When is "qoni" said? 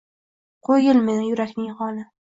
1.83-2.07